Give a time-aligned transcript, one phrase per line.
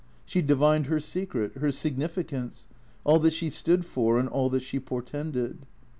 [0.25, 2.65] She divined her secret, her signifi cance,
[3.03, 5.59] all that she stood for and all that she portended.